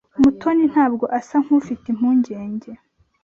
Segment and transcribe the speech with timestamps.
[0.21, 2.71] Mutoni ntabwo asa nkufite impungenge.